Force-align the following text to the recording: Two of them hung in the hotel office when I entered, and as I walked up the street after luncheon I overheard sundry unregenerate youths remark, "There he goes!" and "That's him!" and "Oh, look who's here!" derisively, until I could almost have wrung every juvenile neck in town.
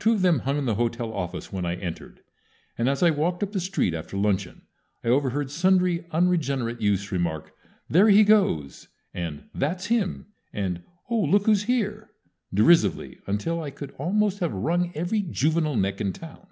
Two 0.00 0.12
of 0.14 0.22
them 0.22 0.40
hung 0.40 0.58
in 0.58 0.64
the 0.64 0.74
hotel 0.74 1.12
office 1.12 1.52
when 1.52 1.64
I 1.64 1.76
entered, 1.76 2.24
and 2.76 2.88
as 2.88 3.04
I 3.04 3.10
walked 3.10 3.40
up 3.44 3.52
the 3.52 3.60
street 3.60 3.94
after 3.94 4.16
luncheon 4.16 4.62
I 5.04 5.08
overheard 5.10 5.48
sundry 5.48 6.04
unregenerate 6.10 6.80
youths 6.80 7.12
remark, 7.12 7.54
"There 7.88 8.08
he 8.08 8.24
goes!" 8.24 8.88
and 9.14 9.48
"That's 9.54 9.86
him!" 9.86 10.26
and 10.52 10.82
"Oh, 11.08 11.20
look 11.20 11.46
who's 11.46 11.62
here!" 11.70 12.10
derisively, 12.52 13.20
until 13.28 13.62
I 13.62 13.70
could 13.70 13.92
almost 13.92 14.40
have 14.40 14.52
wrung 14.52 14.90
every 14.96 15.22
juvenile 15.22 15.76
neck 15.76 16.00
in 16.00 16.12
town. 16.14 16.48